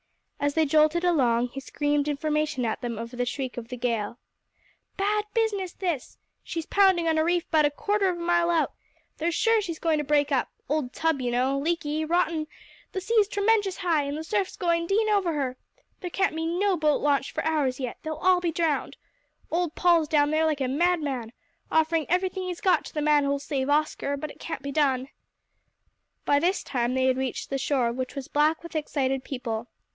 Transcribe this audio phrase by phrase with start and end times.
[0.39, 4.17] As they jolted along, he screamed information at them over the shriek of the gale.
[4.97, 6.17] "Bad business, this!
[6.41, 8.71] She's pounding on a reef 'bout a quarter of a mile out.
[9.19, 12.47] They're sure she's going to break up old tub, you know leaky rotten.
[12.91, 15.57] The sea's tremenjus high, and the surfs going dean over her.
[15.99, 18.97] There can't be no boat launched for hours yet they'll all be drowned.
[19.51, 21.31] Old Paul's down there like a madman
[21.69, 25.09] offering everything he's got to the man who'll save Oscar, but it can't be done."
[26.25, 29.67] By this time they had reached the shore, which was black with excited people.